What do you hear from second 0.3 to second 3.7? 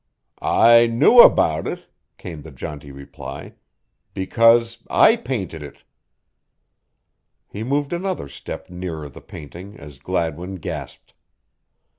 "I knew about it," came the jaunty reply,